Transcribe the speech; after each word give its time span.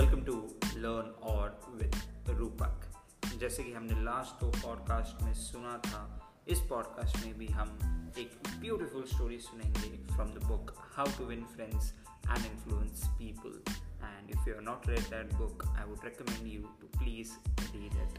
Welcome 0.00 0.22
to 0.24 0.32
learn 0.76 1.10
और 1.22 1.78
with 1.82 1.96
रूपक 2.28 2.80
जैसे 3.38 3.62
कि 3.62 3.72
हमने 3.72 4.02
लास्ट 4.02 4.44
दो 4.44 4.50
पॉडकास्ट 4.50 5.22
में 5.22 5.34
सुना 5.34 5.78
था 5.78 6.32
इस 6.48 6.58
पॉडकास्ट 6.58 7.26
में 7.26 7.38
भी 7.38 7.46
हम 7.46 7.78
एक 8.18 8.40
ब्यूटीफुल 8.60 9.02
स्टोरी 9.02 9.38
सुनेंगे 9.38 10.14
from 10.14 10.28
the 10.28 10.44
book 10.44 10.74
how 10.78 11.06
to 11.06 11.24
win 11.24 11.44
friends 11.44 11.94
and 12.28 12.46
influence 12.46 13.02
people 13.06 13.62
and 14.04 14.30
if 14.30 14.48
you 14.48 14.54
are 14.54 14.60
not 14.60 14.88
read 14.88 15.00
that 15.00 15.34
book 15.34 15.66
I 15.66 15.84
would 15.84 15.98
recommend 16.04 16.52
you 16.52 16.62
to 16.62 17.00
please 17.00 17.32
read 17.48 17.94
it 17.94 18.18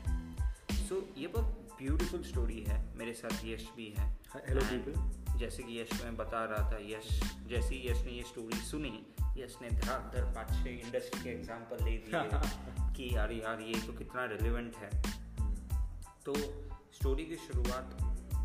so 0.76 1.10
ये 1.18 1.28
बहुत 1.28 1.78
ब्यूटीफुल 1.82 2.24
स्टोरी 2.24 2.66
है 2.68 2.98
मेरे 2.98 3.14
साथ 3.14 3.46
यश 3.46 3.70
भी 3.76 3.96
है। 4.00 4.18
Hello 4.36 4.62
people 4.64 5.40
जैसे 5.40 5.64
कि 5.64 5.82
यश 5.82 6.04
मैं 6.04 6.18
बता 6.18 6.46
रहा 6.46 6.72
था 6.72 6.78
यश 6.78 7.22
जैसे 7.48 7.76
ही 7.76 7.90
यश 7.90 8.06
ने 8.06 8.12
ये 8.12 8.24
स्टोरी 8.24 8.58
सुनी 8.58 9.08
यश 9.38 9.58
ने 9.62 9.70
पाँच 9.76 10.64
छः 10.64 10.70
इंडस्ट्री 10.70 11.24
के 11.24 11.30
एग्ज़ाम्पल 11.30 11.86
ले 11.86 11.92
दिए 11.92 12.12
कि 12.96 13.16
यार 13.16 13.32
यार 13.32 13.62
ये 13.62 13.82
तो 13.88 13.94
कितना 13.94 14.26
रिलेवेंट 14.26 14.76
है। 14.76 15.02
तो 16.26 16.36
स्टोरी 16.94 17.26
की 17.26 17.36
शुरुआत 17.36 17.98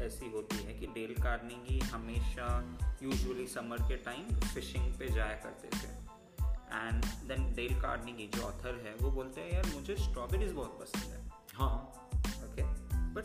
ऐसी 0.03 0.31
होती 0.31 0.57
है 0.57 0.75
कि 0.75 0.87
डेल 0.87 1.23
कार्नेगी 1.23 1.79
हमेशा 1.79 2.79
यूजुअली 3.03 3.47
समर 3.47 3.83
के 3.83 3.97
टाइम 3.97 4.41
फिशिंग 4.41 4.95
पे 4.95 5.09
जाया 5.09 5.37
करते 5.37 5.69
थे। 5.69 5.91
एंड 6.79 7.05
देन 7.05 7.55
डेल 7.55 7.81
कार्नेगी 7.81 8.27
जो 8.27 8.43
ऑथर 8.43 8.83
है 8.85 8.95
वो 8.95 9.11
बोलते 9.11 9.41
हैं 9.41 9.53
यार 9.53 9.67
मुझे 9.67 9.97
स्ट्रॉबेरीज 9.97 10.53
बहुत 10.53 10.79
पसंद 10.81 11.13
है। 11.13 11.31
हाँ। 11.55 12.09
Okay 12.17 12.63
but 13.15 13.25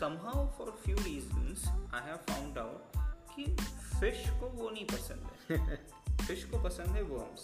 somehow 0.00 0.40
for 0.56 0.66
few 0.86 0.96
reasons 0.96 1.62
I 1.92 2.00
have 2.06 2.20
found 2.30 2.58
out 2.58 2.98
कि 3.36 3.56
फ़िश 4.00 4.24
को 4.28 4.48
वो 4.48 4.70
नहीं 4.70 4.84
पसंद 4.84 5.30
है। 5.50 5.86
फ़िश 6.28 6.44
को 6.44 6.58
पसंद 6.62 6.86
है 6.86 7.02
वर्म्स 7.02 7.42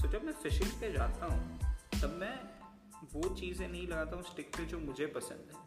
सो 0.00 0.08
जब 0.08 0.24
मैं 0.24 0.32
फिशिंग 0.32 0.70
पे 0.70 0.92
जाता 0.92 1.26
हूँ 1.26 1.58
तब 2.02 2.16
मैं 2.20 2.34
वो 3.14 3.34
चीज़ें 3.34 3.68
नहीं 3.68 3.88
लगाता 3.88 4.16
हूँ 4.16 4.24
स्टिक 4.24 4.56
पे 4.56 4.64
जो 4.64 4.78
मुझे 4.78 5.06
पसंद 5.06 5.52
है। 5.52 5.58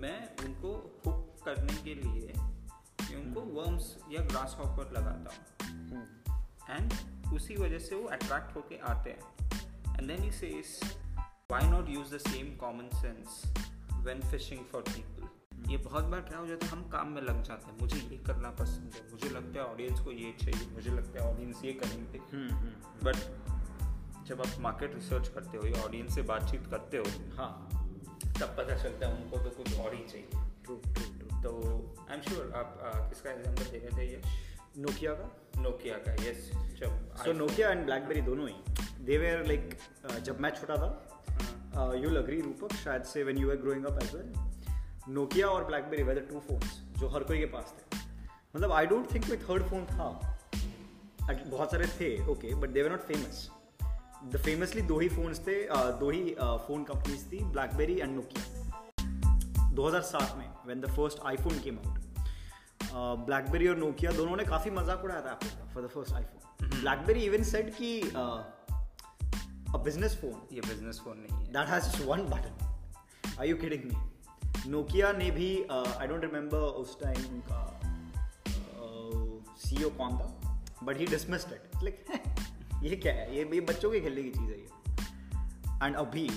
मैं 0.00 0.36
उनको 0.44 1.02
हुक 1.06 1.44
करने 1.44 1.74
के 1.82 1.94
लिए 1.94 2.32
मैं 2.38 3.16
उनको 3.16 3.40
वर्म्स 3.40 3.96
या 4.12 4.20
ग्रास 4.20 4.56
हॉपर 4.58 4.92
लगाता 4.92 5.34
हूँ। 5.34 6.04
एंड 6.70 6.92
उसी 7.34 7.56
वजह 7.56 7.78
से 7.78 7.94
वो 7.94 8.08
अट्रैक्ट 8.08 8.56
होके 8.56 8.78
आते 8.78 9.10
हैं। 9.10 9.50
And 9.96 10.08
then 10.08 10.22
he 10.22 10.32
says 10.32 10.80
why 11.50 11.70
not 11.70 11.88
use 11.88 12.14
the 12.14 12.18
same 12.18 12.56
common 12.56 12.88
sense 12.94 13.42
when 13.92 14.20
fishing 14.20 14.64
for 14.64 14.82
people 14.82 15.13
ये 15.68 15.76
बहुत 15.78 16.04
बार 16.04 16.20
क्या 16.20 16.38
हो 16.38 16.46
जाता 16.46 16.66
है 16.66 16.72
हम 16.72 16.82
काम 16.88 17.08
में 17.08 17.20
लग 17.22 17.42
जाते 17.42 17.70
हैं। 17.70 17.78
मुझे 17.80 17.98
ये 17.98 18.16
करना 18.26 18.50
पसंद 18.58 18.94
है। 18.94 19.02
मुझे 19.10 19.28
लगता 19.28 19.60
है 19.60 19.66
ऑडियंस 19.66 20.00
को 20.00 20.12
ये 20.12 20.32
चाहिए 20.40 20.68
मुझे 20.72 20.90
लगता 20.90 21.22
है 21.22 21.30
ऑडियंस 21.32 21.64
ये 21.64 21.72
करेंगे। 21.74 22.18
बट 23.04 23.16
जब 24.28 24.40
आप 24.40 24.60
मार्केट 24.60 24.94
रिसर्च 24.94 25.28
करते 25.28 25.58
हो 25.58 25.66
या 25.66 25.82
ऑडियंस 25.82 26.14
से 26.14 26.22
बातचीत 26.24 26.66
करते 26.66 26.96
हो 26.96 27.04
हाँ। 27.36 27.50
तब 28.40 28.54
पता 28.58 28.76
चलता 28.76 29.06
है 29.06 29.14
उनको 29.14 29.38
तो 29.38 29.50
कुछ 29.52 29.78
और 29.78 29.94
ही 29.94 30.04
चाहिए। 30.04 30.28
ट्रू 30.64 30.76
ट्रू 30.84 31.04
ट्रू 31.14 31.42
तो 31.42 31.50
आई 32.00 32.16
एम 32.16 32.22
श्योर 32.22 32.52
आप 32.56 32.80
आ, 32.84 33.08
किसका 33.08 33.30
एग्ज़ाम्पल 33.30 33.64
दे 33.64 33.78
रहे 33.78 33.98
थे 33.98 34.12
यश? 34.12 34.24
नोकिया 34.78 35.12
का? 35.14 35.28
नोकिया 35.58 35.96
का 35.98 36.12
यस 36.22 36.50
जब 36.80 37.14
सो 37.16 37.32
नोकिया 37.32 37.70
एंड 37.70 37.84
ब्लैकबेरी 37.84 38.20
दोनों 38.22 38.48
ही। 38.48 39.04
दे 39.04 39.18
वेयर 39.18 39.44
लाइक 39.46 39.76
जब 40.22 40.40
मैं 40.40 40.50
छोटा 40.50 40.76
था 40.76 41.94
यू 41.96 42.10
लग 42.10 42.30
रही 42.30 42.40
रूपक 42.40 42.72
शायद 42.74 43.02
से 43.04 43.22
when 43.24 43.38
you 43.38 43.48
were 43.48 43.56
growing 43.56 43.84
up 43.84 44.02
as 44.02 44.14
well 44.14 44.32
Nokia 45.08 45.46
और 45.48 45.64
BlackBerry 45.64 46.02
were 46.02 46.14
the 46.14 46.26
two 46.28 46.38
phones 46.40 46.80
जो 46.98 47.08
हर 47.08 47.22
कोई 47.24 47.38
के 47.38 47.46
पास 47.54 47.74
थे। 47.78 47.98
मतलब 48.56 48.72
आई 48.72 48.86
डोंट 48.86 49.14
थिंक 49.14 49.26
कोई 49.26 49.36
थर्ड 49.38 49.62
फ़ोन 49.70 49.84
था। 49.86 50.08
बहुत 51.28 51.70
सारे 51.70 51.86
थे 51.98 52.08
okay 52.30 52.54
but 52.54 52.70
they 52.70 52.82
were 52.82 52.90
not 52.90 53.00
famous 53.08 53.48
the 54.24 54.36
famously 54.44 54.82
दो 54.82 54.98
ही 55.00 55.08
फोन्स 55.08 55.40
थे 55.46 55.56
दो 56.00 56.10
ही 56.10 56.34
फ़ोन 56.38 56.84
कंपनीज़ 56.84 57.24
थी 57.32 57.44
ब्लैकबेरी 57.52 57.98
एंड 58.00 58.14
नोकिया 58.16 58.42
2007 59.76 60.36
में 60.38 60.48
when 60.66 60.80
the 60.80 60.90
first 60.96 61.18
iPhone 61.26 61.58
came 61.64 61.78
out 61.78 61.96
BlackBerry 63.26 63.68
और 63.68 63.76
नोकिया 63.76 64.12
दोनों 64.12 64.36
ने 64.36 64.44
काफ़ी 64.44 64.70
मज़ाक 64.70 65.04
उड़ाया 65.04 65.20
था 65.20 65.32
एप्पल 65.32 65.48
का 65.50 65.64
for 65.74 65.82
the 65.82 65.88
first 65.94 66.14
iPhone 66.14 66.80
BlackBerry 66.80 67.24
even 67.24 67.42
said 67.50 67.74
कि 67.76 68.00
अ 68.00 69.78
बिज़नेस 69.84 70.16
फ़ोन 70.20 70.36
ये 70.52 70.60
बिज़नेस 70.60 71.00
फ़ोन 71.04 71.18
नहीं 71.18 71.38
है। 71.38 71.52
That 71.54 71.72
has 71.74 71.88
just 71.88 72.06
one 72.10 72.26
button 72.34 72.54
are 73.38 73.46
you 73.52 73.56
kidding 73.62 73.88
me? 73.88 73.96
Nokia 74.66 75.12
ने 75.12 75.30
भी 75.30 75.62
आई 76.00 76.06
डोंट 76.06 76.20
रिमेंबर 76.20 76.58
उस 76.58 77.00
टाइम 77.02 77.26
उनका 77.26 77.80
सी 79.58 79.84
ओ 79.84 79.90
कौन 79.90 80.10
था 80.10 80.64
बट 80.84 80.98
ही 80.98 81.06
डिसमिस्ड 81.06 81.82
लाइक 81.82 82.04
ये 82.82 82.96
क्या 82.96 83.12
है? 83.12 83.36
ये 83.36 83.50
ये 83.54 83.60
बच्चों 83.60 83.90
के 83.90 84.00
खेलने 84.00 84.22
की 84.22 84.30
चीज़ 84.30 84.50
है 84.50 84.58
ये। 84.58 84.68
एंड 85.86 85.96
अभी 85.96 86.30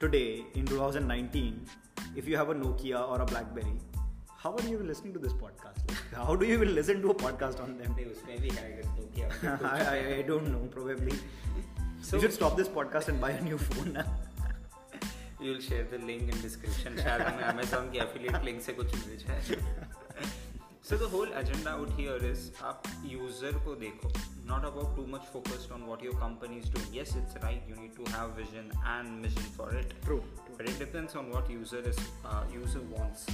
today 0.00 0.52
in 0.56 0.66
2019 0.66 2.18
if 2.18 2.28
you 2.28 2.36
have 2.36 2.50
a 2.50 2.56
Nokia 2.56 2.98
और 2.98 3.20
a 3.20 3.24
BlackBerry 3.24 4.02
how 4.28 4.52
are 4.52 4.68
you 4.68 4.80
listening 4.80 5.14
to 5.14 5.20
this 5.20 5.32
podcast 5.32 6.14
how 6.14 6.34
do 6.34 6.46
you 6.46 6.58
will 6.58 6.72
listen 6.72 7.02
to 7.02 7.08
a 7.08 7.22
podcast 7.22 7.60
on 7.60 7.66
them 7.66 7.96
day 7.96 8.04
उसमें 8.04 8.40
भी 8.40 8.48
है 8.48 8.82
Nokia 8.86 9.58
I 9.90 10.22
don't 10.22 10.42
know 10.42 10.58
probably 10.58 11.16
so 12.04 12.16
you 12.16 12.22
should 12.22 12.30
stop 12.30 12.52
this 12.52 12.68
podcast 12.68 13.08
and 13.08 13.20
buy 13.20 13.38
a 13.38 13.44
new 13.44 13.56
phone 13.56 13.88
ना? 13.88 14.31
You 15.42 15.52
will 15.52 15.62
share 15.62 15.88
the 15.92 16.02
link 16.04 16.22
in 16.22 16.42
description 16.42 16.96
शायद 17.02 17.22
हमें 17.22 17.44
Amazon 17.44 17.90
की 17.92 17.98
affiliate 17.98 18.44
link 18.44 18.60
से 18.62 18.72
कुछ 18.72 18.94
मिल 18.94 19.16
जाए 19.18 19.40
so 20.88 20.96
the 20.96 21.08
whole 21.10 21.32
agenda 21.38 21.70
out 21.70 21.90
here 21.98 22.24
is 22.26 22.50
आप 22.64 22.82
user 23.06 23.58
को 23.64 23.74
देखो। 23.82 24.08
Not 24.46 24.64
about 24.66 24.96
too 24.96 25.06
much 25.08 25.28
focused 25.32 25.72
on 25.72 25.82
what 25.84 26.04
your 26.04 26.14
company 26.20 26.58
is 26.58 26.70
doing 26.72 26.96
yes 26.96 27.16
it's 27.16 27.36
right 27.44 27.68
you 27.70 27.76
need 27.76 27.94
to 27.96 28.04
have 28.12 28.34
vision 28.36 28.70
and 28.76 29.10
mission 29.22 29.50
for 29.56 29.78
it 29.78 29.94
True, 30.06 30.20
but 30.50 30.68
it 30.68 30.78
depends 30.78 31.16
on 31.16 31.30
what 31.30 31.50
user 31.50 31.88
is 31.88 32.00
user 32.54 32.86
wants 32.92 33.26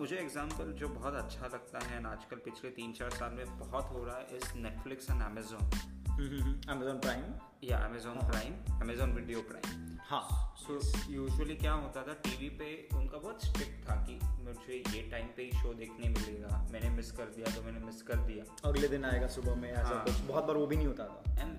मुझे 0.00 0.16
example 0.16 0.72
जो 0.78 0.88
बहुत 0.88 1.14
अच्छा 1.14 1.46
लगता 1.46 1.84
है 1.86 2.04
आजकल 2.06 2.36
पिछले 2.44 2.70
तीन 2.78 2.92
चार 2.92 3.10
साल 3.10 3.30
में 3.36 3.58
बहुत 3.58 3.90
हो 3.92 4.04
रहा 4.04 4.16
है 4.16 4.36
is 4.36 4.56
Netflix 4.62 5.10
and 5.10 5.22
Amazon 5.22 5.70
Amazon 6.14 6.98
Prime? 7.00 7.30
या 7.64 7.78
Amazon 7.78 8.14
prime 8.14 8.80
Amazon 8.80 9.12
video 9.12 9.40
prime 9.40 9.98
हाँ। 10.00 10.54
सो 10.58 10.74
यूजुअली 11.12 11.56
क्या 11.56 11.72
होता 11.72 12.02
था 12.02 12.12
टीवी 12.12 12.48
पे 12.48 12.88
उनका 12.96 13.18
बहुत 13.18 13.44
स्ट्रिक्ट 13.44 13.90
था 13.90 13.94
कि 13.94 14.20
मुझे 14.24 14.82
ये 14.96 15.10
टाइम 15.10 15.26
पे 15.26 15.42
ही 15.42 15.50
शो 15.50 15.74
देखने 15.74 16.08
मिलेगा। 16.08 16.68
मैंने 16.72 16.90
मिस 16.90 17.12
कर 17.12 17.24
दिया 17.24 17.56
तो 17.56 17.62
मैंने 17.62 17.80
मिस 17.80 18.02
कर 18.02 18.16
दिया। 18.16 18.56
अगले 18.64 18.88
दिन 18.88 19.04
आएगा 19.04 19.26
सुबह 19.26 19.54
में 19.54 19.72
ऐसा 19.72 19.82
हाँ। 19.82 20.04
कुछ। 20.04 20.14
बहुत 20.14 20.44
बार 20.44 20.56
वो 20.56 20.66
भी 20.66 20.76
नहीं 20.76 20.86
होता 20.86 21.04
था। 21.04 21.42
And 21.42 21.58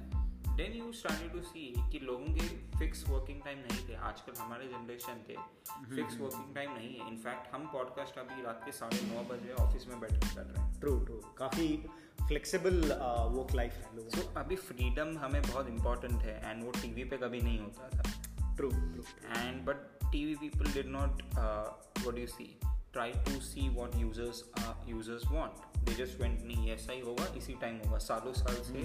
then 0.57 0.73
you 0.73 0.91
started 0.93 1.33
to 1.33 1.41
see 1.41 1.73
कि 1.91 1.99
लोगों 1.99 2.25
के 2.25 2.47
फिक्स 2.79 3.09
वर्किंग 3.09 3.41
टाइम 3.41 3.59
नहीं 3.59 3.89
थे। 3.89 3.95
आजकल 3.95 4.33
हमारे 4.39 4.67
जनरेशन 4.67 5.23
थे। 5.29 5.35
फिक्स 5.95 6.19
वर्किंग 6.19 6.55
टाइम 6.55 6.73
नहीं 6.73 6.99
है। 6.99 7.07
इनफैक्ट 7.07 7.55
हम 7.55 7.67
पॉडकास्ट 7.67 8.17
अभी 8.17 8.43
रात 8.43 8.61
के 8.65 8.71
साढ़े 8.71 9.01
नौ 9.03 9.23
बजे 9.23 9.53
ऑफ़िस 9.53 9.87
में 9.87 9.99
बैठ 9.99 10.35
कर 10.35 10.43
रहे 10.43 10.65
हैं। 10.65 10.79
ट्रू 10.79 11.05
ट्रू 11.05 11.21
काफ़ी 11.37 11.85
फ्लेक्सिबल 12.27 12.81
वर्क 13.31 13.55
लाइफ 13.55 13.73
है 13.73 13.95
लोगों 13.95 14.09
सो 14.09 14.33
अभी 14.37 14.55
फ्रीडम 14.55 15.17
हमें 15.17 15.41
बहुत 15.41 15.67
इंपॉर्टेंट 15.67 16.13
है 16.13 16.49
एंड 16.49 16.63
वो 16.63 16.71
टीवी 16.71 17.03
पे 17.03 17.17
कभी 17.17 17.41
नहीं 17.41 17.59
होता 17.59 17.89
था। 17.89 18.55
True 18.55 18.69
true 18.69 19.03
and 19.35 19.57
but 19.67 19.79
tv 20.13 20.35
people 20.41 20.67
did 20.75 20.89
not 20.91 21.21
uh, 21.37 21.65
what 22.03 22.15
do 22.15 22.21
you 22.23 22.31
see? 22.33 22.49
Try 22.95 23.07
to 23.25 23.33
see 23.45 23.63
what 23.77 23.95
users 24.01 24.37
uh, 24.59 24.73
users 24.91 25.23
want. 25.31 25.63
They 25.87 26.05
नहीं 26.21 26.69
ऐसा 26.71 26.93
ही 26.93 26.99
होगा 26.99 27.25
इसी 27.37 27.53
टाइम 27.53 27.77
होगा। 27.85 27.97
सालों 27.97 28.33
साल 28.33 28.55
से 28.55 28.79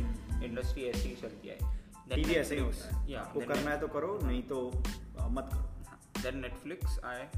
इंडस्ट्री 0.44 0.84
ऐसे 0.84 1.08
ही 1.08 1.14
चलती 1.14 1.48
है। 1.48 1.58
टीवी 2.14 2.34
ऐसे 2.34 2.54
ही 2.54 2.60
होता 2.60 2.96
है। 2.96 3.10
या 3.10 3.20
आपको 3.20 3.40
करना 3.40 3.70
है 3.70 3.80
तो 3.80 3.88
करो 3.88 4.18
नहीं 4.22 4.42
तो 4.42 4.70
uh, 5.20 5.28
मत 5.28 5.50
करो। 5.54 6.22
देन 6.22 6.38
नेटफ्लिक्स 6.38 6.98
आए। 7.04 7.30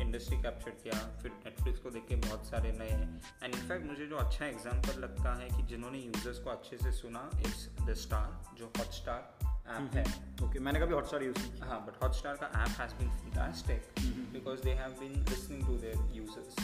इंडस्ट्री 0.00 0.36
कैप्चर 0.42 0.70
किया 0.82 0.98
फिर 1.22 1.32
नेटफ्लिक्स 1.44 1.80
को 1.80 1.90
देख 1.90 2.06
के 2.08 2.16
बहुत 2.28 2.46
सारे 2.46 2.72
नए 2.78 2.90
हैं। 2.90 3.08
एंड 3.42 3.54
इनफैक्ट 3.54 3.86
मुझे 3.86 4.06
जो 4.06 4.16
अच्छा 4.16 4.46
एग्ज़ाम्पल 4.46 5.00
लगता 5.02 5.34
है 5.40 5.48
कि 5.48 5.62
जिन्होंने 5.66 5.98
यूज़र्स 5.98 6.38
को 6.38 6.50
अच्छे 6.50 6.76
से 6.76 6.92
सुना 6.92 7.28
इट्स 7.40 7.68
द 7.80 7.94
स्टार 8.04 8.56
जो 8.58 8.72
हॉट 8.78 8.92
स्टार 9.00 9.34
ऐप 9.76 9.94
है। 9.94 10.04
ओके 10.46 10.58
मैंने 10.60 10.80
कभी 10.80 10.94
हॉटस्टार 10.94 11.22
यूज़ 11.22 11.38
किया। 11.38 11.66
हाँ 11.66 11.78
but 11.86 11.96
Hotstar 12.02 12.34
का 12.40 12.50
app 12.58 12.74
has 12.80 12.92
been 12.98 13.12
fantastic 13.20 13.88
because 14.34 14.60
they 14.66 14.74
have 14.80 14.98
been 15.00 15.16
listening 15.30 15.64
to 15.68 15.78
their 15.84 15.98
users. 16.18 16.60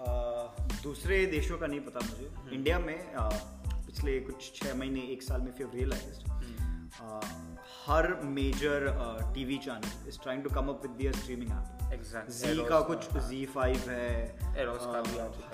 Uh, 0.00 0.44
दूसरे 0.82 1.24
देशों 1.26 1.58
का 1.58 1.66
नहीं 1.66 1.80
पता 1.80 2.00
मुझे। 2.06 2.56
इंडिया 2.56 2.78
में 2.78 3.14
uh, 3.16 3.34
पिछले 3.86 4.18
कुछ 4.20 4.52
छः 4.54 4.74
महीने 4.74 5.00
एक 5.12 5.22
साल 5.22 5.40
में 5.40 5.52
फिर 5.58 5.70
realise 5.74 6.20
her 7.86 8.08
major 8.24 8.86
TV 9.34 9.58
channel 9.64 10.08
is 10.08 10.18
trying 10.22 10.42
to 10.44 10.50
come 10.50 10.68
up 10.68 10.82
with 10.82 10.96
their 10.98 11.12
streaming 11.16 11.50
app. 11.50 11.77
Zee 11.92 12.64
का 12.64 12.80
कुछ। 12.80 13.16
जी 13.16 13.46
फाइव 13.46 13.76
है 13.76 14.38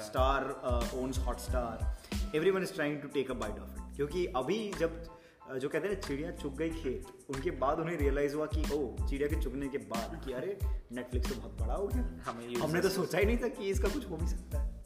Star 0.01 0.51
owns 0.95 1.19
Hotstar 1.39 1.97
everyone 2.51 2.63
is 2.63 2.73
trying 2.75 3.03
to 3.03 3.09
take 3.09 3.31
a 3.31 3.35
bite 3.35 3.59
of 3.59 3.71
it 3.71 3.97
क्योंकि 3.97 4.27
अभी 4.27 4.73
जब 4.79 5.05
uh, 5.05 5.57
जो 5.59 5.69
कहते 5.69 5.89
हैं 5.89 6.01
चिड़िया 6.01 6.31
चुग 6.31 6.57
गई 6.57 6.71
खेत 6.71 7.07
उनके 7.31 7.51
बाद 7.51 7.81
उन्हें 7.81 7.97
रियलाइज़ 7.97 8.35
हुआ 8.35 8.47
कि 8.47 8.61
ओ 8.75 9.07
चिड़िया 9.07 9.29
के 9.29 9.43
चुगने 9.43 9.69
के 9.69 9.79
बाद 9.79 10.21
कि 10.25 10.33
अरे 10.33 10.59
नेटफ्लिक्स 10.93 11.29
तो 11.29 11.35
बहुत 11.35 11.61
बड़ा 11.61 11.75
हो 11.75 11.87
गया। 11.87 12.23
हमें 12.27 12.55
हमने 12.57 12.81
तो 12.81 12.89
सोचा 12.89 13.19
ही 13.19 13.25
नहीं 13.25 13.39
था 13.39 13.49
कि 13.49 13.71
इसका 13.71 13.89
कुछ 13.89 14.11
हो 14.11 14.17
भी 14.17 14.27
सकता 14.27 14.59
है। 14.59 14.85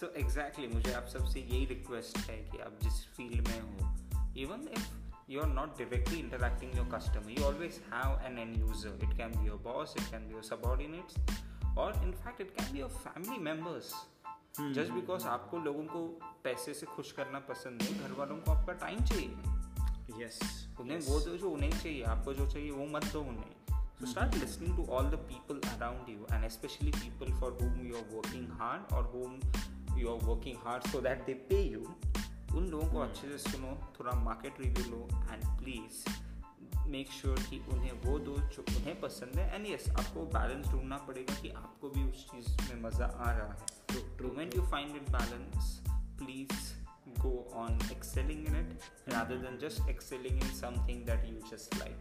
सो 0.00 0.06
So 0.06 0.16
एग्जैक्टली 0.16 0.64
exactly 0.64 0.74
मुझे 0.74 0.92
आप 0.92 1.06
सबसे 1.06 1.40
यही 1.40 1.66
रिक्वेस्ट 1.66 2.18
है 2.18 2.36
कि 2.36 2.58
आप 2.58 2.78
जिस 2.82 2.92
फ़ील्ड 2.92 3.48
में 3.48 3.60
हो 3.60 3.96
even 4.36 4.68
if 4.72 5.01
you're 5.32 5.52
not 5.58 5.76
directly 5.80 6.20
interacting 6.20 6.70
with 6.70 6.80
your 6.82 6.88
customer 6.94 7.34
you 7.34 7.44
always 7.50 7.80
have 7.90 8.30
an 8.30 8.38
end 8.44 8.56
user 8.62 8.94
it 9.08 9.12
can 9.20 9.36
be 9.38 9.50
your 9.50 9.60
boss 9.68 9.94
it 10.00 10.08
can 10.14 10.26
be 10.28 10.34
your 10.38 10.46
subordinates 10.48 11.20
or 11.76 11.92
in 12.06 12.12
fact 12.24 12.40
it 12.46 12.56
can 12.56 12.72
be 12.72 12.82
your 12.84 12.94
family 13.04 13.38
members 13.50 13.92
just 14.58 14.90
Hmm. 14.90 14.96
Because 15.00 15.26
आपको 15.26 15.58
लोगों 15.58 15.82
को 15.92 16.00
पैसे 16.44 16.72
से 16.74 16.86
खुश 16.86 17.12
करना 17.18 17.38
पसंद 17.48 17.82
है 17.82 17.92
घर 18.00 18.12
वालों 18.18 18.36
को 18.36 18.50
आपका 18.52 18.72
टाइम 18.82 19.00
चाहिए 19.10 20.22
yes 20.22 20.40
उन्हें 20.80 20.98
वो 21.06 21.20
दो 21.26 21.36
जो 21.36 21.50
उन्हें 21.50 21.70
चाहिए 21.70 22.02
आपको 22.14 22.34
जो 22.40 22.46
चाहिए 22.54 22.70
वो 22.70 22.86
मत 22.96 23.04
दो 23.12 23.20
उन्हें 23.32 23.54
so 24.00 24.08
start 24.10 24.36
listening 24.42 24.74
to 24.76 24.84
all 24.92 25.08
the 25.14 25.20
people 25.30 25.58
around 25.72 26.08
you 26.12 26.26
and 26.36 26.50
especially 26.50 26.92
people 27.00 27.32
for 27.40 27.50
whom 27.60 27.80
you 27.88 27.96
are 28.02 28.06
working 28.14 28.46
hard 28.60 28.94
or 28.98 29.02
whom 29.14 29.36
you 30.00 30.08
are 30.14 30.20
working 30.30 30.56
hard 30.66 30.88
so 30.94 31.02
that 31.08 31.26
they 31.28 31.36
pay 31.52 31.62
you 31.74 31.82
उन 32.56 32.66
लोगों 32.70 32.86
को 32.86 32.98
अच्छे 33.00 33.28
से 33.28 33.38
सुनो 33.50 33.76
थोड़ा 33.98 34.12
मार्केट 34.24 34.60
रिव्यू 34.60 34.90
लो 34.90 35.08
and 35.32 35.44
please 35.58 36.04
make 36.92 37.10
sure 37.12 37.38
कि 37.50 37.58
उन्हें 37.72 37.92
वो 38.04 38.18
दो 38.18 38.36
जो 38.54 38.64
उन्हें 38.76 39.00
पसंद 39.00 39.38
है 39.38 39.54
एंड 39.54 39.66
यस 39.66 39.88
आपको 39.90 40.24
बैलेंस 40.36 40.66
ढूंढना 40.66 40.96
पड़ेगा 41.08 41.40
कि 41.42 41.50
आपको 41.50 41.90
भी 41.90 42.04
उस 42.10 42.26
चीज़ 42.30 42.72
में 42.72 42.82
मज़ा 42.82 43.06
आ 43.06 43.30
रहा 43.30 43.46
है 43.52 43.72
true, 44.18 44.32
when 44.36 44.50
you 44.56 44.62
find 44.72 44.96
it 44.96 45.10
balance 45.12 45.70
please 46.18 46.74
go 47.20 47.32
on 47.52 47.78
excelling 47.90 48.44
in 48.46 48.54
it 48.54 48.90
rather 49.12 49.38
than 49.38 49.58
just 49.58 49.80
excelling 49.88 50.40
in 50.40 50.52
something 50.60 51.04
that 51.04 51.26
you 51.28 51.42
just 51.50 51.78
like 51.80 51.96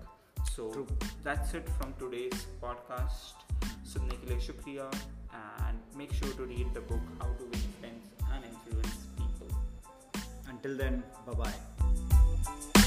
so 0.52 0.72
True. 0.72 0.88
that's 1.24 1.54
it 1.54 1.70
from 1.78 1.94
today's 2.04 2.46
podcast 2.64 3.48
सुनने 3.94 4.18
के 4.18 4.28
लिए 4.28 4.40
शुक्रिया 4.48 4.92
and 5.68 5.98
make 5.98 6.14
sure 6.14 6.34
to 6.34 6.46
read 6.46 6.74
the 6.74 6.82
book 6.92 7.12
how 7.22 7.30
to 7.42 7.50
win 7.54 7.66
friends 7.80 8.06
and 8.32 8.44
influence 8.46 8.96
people 9.18 9.21
until 10.52 10.76
then 10.84 11.04
bye 11.26 11.34
bye 11.42 12.81